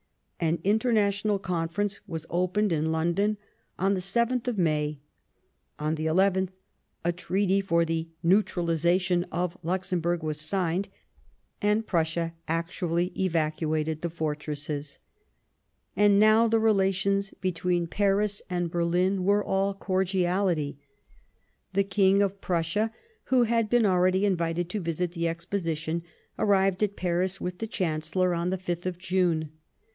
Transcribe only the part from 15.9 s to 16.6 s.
And now the